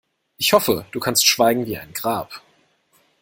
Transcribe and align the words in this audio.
Ich 0.37 0.53
hoffe, 0.53 0.87
du 0.89 0.99
kannst 0.99 1.27
schweigen 1.27 1.67
wie 1.67 1.77
ein 1.77 1.93
Grab. 1.93 2.41